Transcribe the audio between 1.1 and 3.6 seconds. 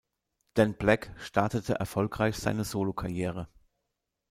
startete erfolgreich seine Solo-Karriere.